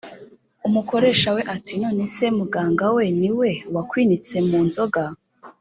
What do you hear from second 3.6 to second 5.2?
wakwinitsemu nzoga?”.